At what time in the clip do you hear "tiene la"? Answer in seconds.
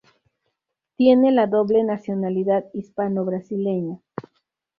0.95-1.45